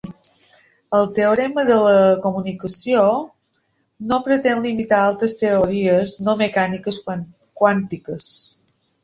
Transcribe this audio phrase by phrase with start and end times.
[0.99, 3.03] El teorema de la no-comunicació
[4.13, 8.33] no pretén limitar altres teories no mecàniques quàntiques.